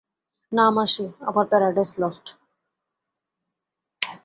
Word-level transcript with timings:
না 0.51 0.65
মাসি, 0.69 1.05
আমার 1.21 1.45
প্যারাডাইস 1.47 1.89
লস্ট। 1.99 2.25